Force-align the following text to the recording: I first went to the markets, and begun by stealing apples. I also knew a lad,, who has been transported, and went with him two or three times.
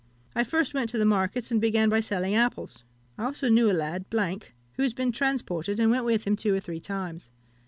I 0.33 0.43
first 0.43 0.73
went 0.73 0.89
to 0.89 0.97
the 0.97 1.05
markets, 1.05 1.51
and 1.51 1.61
begun 1.61 1.87
by 1.87 1.99
stealing 1.99 2.33
apples. 2.33 2.83
I 3.19 3.25
also 3.25 3.49
knew 3.49 3.69
a 3.69 3.73
lad,, 3.73 4.03
who 4.73 4.81
has 4.81 4.95
been 4.95 5.11
transported, 5.11 5.79
and 5.79 5.91
went 5.91 6.05
with 6.05 6.23
him 6.25 6.35
two 6.35 6.55
or 6.55 6.59
three 6.59 6.79
times. 6.79 7.29